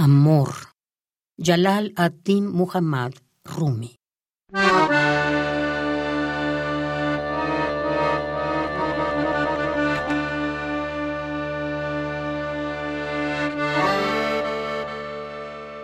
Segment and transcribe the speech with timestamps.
[0.00, 0.50] Amor.
[1.36, 3.96] Jalal ad-Din Muhammad Rumi.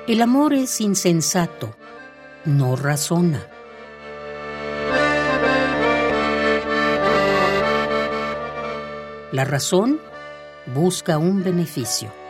[0.06, 1.74] El amor es insensato,
[2.44, 3.44] no razona.
[9.32, 9.98] La razón
[10.72, 12.23] busca un beneficio.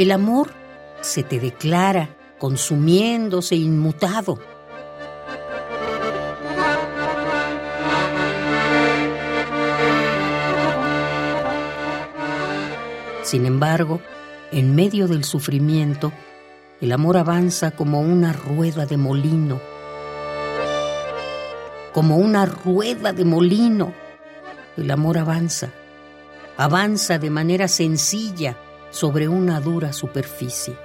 [0.00, 0.48] El amor
[1.02, 4.38] se te declara consumiéndose inmutado.
[13.22, 14.00] Sin embargo,
[14.52, 16.14] en medio del sufrimiento,
[16.80, 19.60] el amor avanza como una rueda de molino.
[21.92, 23.92] Como una rueda de molino.
[24.78, 25.68] El amor avanza.
[26.56, 28.56] Avanza de manera sencilla
[28.90, 30.76] sobre una dura superficie.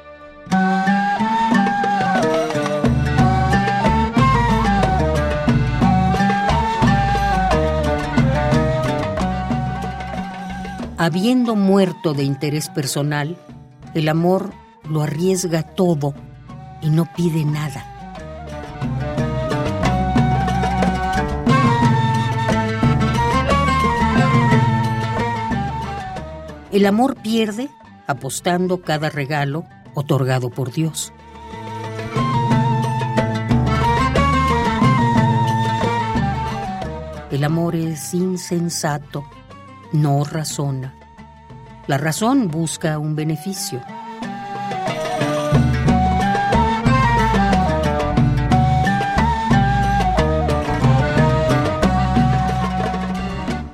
[10.97, 13.37] Habiendo muerto de interés personal,
[13.93, 14.53] el amor
[14.89, 16.13] lo arriesga todo
[16.81, 17.85] y no pide nada.
[26.71, 27.69] El amor pierde
[28.07, 31.13] apostando cada regalo otorgado por Dios.
[37.31, 39.25] El amor es insensato,
[39.91, 40.93] no razona.
[41.87, 43.81] La razón busca un beneficio.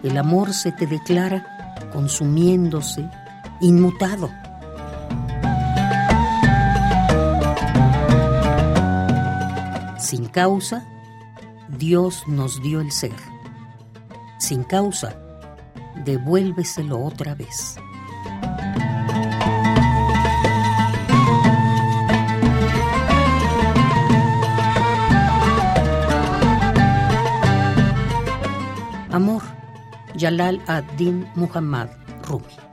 [0.03, 1.45] El amor se te declara
[1.93, 3.07] consumiéndose,
[3.62, 4.30] inmutado.
[9.99, 10.83] Sin causa,
[11.77, 13.16] Dios nos dio el ser.
[14.39, 15.16] Sin causa,
[16.04, 17.77] devuélveselo otra vez.
[29.11, 29.44] Amor,
[30.17, 31.89] Jalal ad-Din Muhammad
[32.23, 32.70] Rumi.